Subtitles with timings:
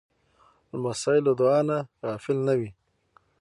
[0.71, 2.69] لمسی له دعا نه غافل نه وي.